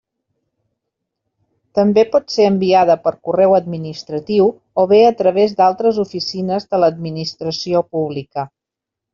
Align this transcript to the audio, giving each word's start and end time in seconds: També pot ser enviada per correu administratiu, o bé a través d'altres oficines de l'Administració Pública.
També 1.79 2.03
pot 2.15 2.33
ser 2.37 2.47
enviada 2.53 2.95
per 3.03 3.13
correu 3.29 3.53
administratiu, 3.57 4.49
o 4.85 4.89
bé 4.95 5.03
a 5.11 5.15
través 5.23 5.55
d'altres 5.61 6.03
oficines 6.07 6.69
de 6.73 6.81
l'Administració 6.85 7.85
Pública. 7.95 8.49